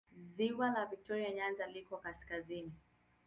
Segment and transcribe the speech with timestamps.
[0.35, 2.73] Ziwa la Viktoria Nyanza liko kaskazini.